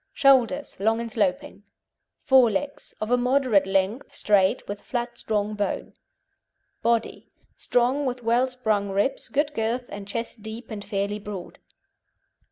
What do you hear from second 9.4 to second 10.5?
girth, and chest